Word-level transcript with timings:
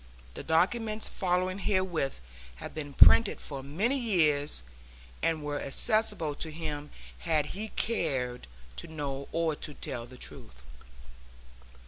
The 0.33 0.41
documents 0.41 1.07
following 1.07 1.59
herewith 1.59 2.21
have 2.55 2.73
been 2.73 2.91
printed 2.93 3.39
for 3.39 3.61
many 3.61 3.99
years, 3.99 4.63
and 5.21 5.43
were 5.43 5.61
accessible 5.61 6.33
to 6.41 6.49
him 6.51 6.89
had 7.19 7.45
he 7.53 7.67
cared 7.67 8.47
to 8.77 8.87
know 8.87 9.27
or 9.31 9.55
to 9.57 9.75
tell 9.75 10.07
the 10.07 10.17
truth. 10.17 10.63